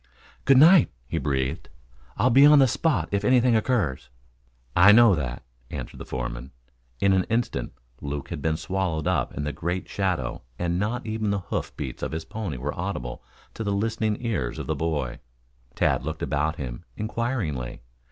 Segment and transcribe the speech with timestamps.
[0.45, 1.69] "Good night," he breathed.
[2.17, 4.09] "I'll be on the spot if anything occurs."
[4.75, 6.49] "I know that," answered the foreman.
[6.99, 11.29] In an instant Luke had been swallowed up in the great shadow and not even
[11.29, 13.21] the hoof beats of his pony were audible
[13.53, 15.19] to the listening ears of the boy.
[15.75, 17.83] Tad looked about him inquiringly.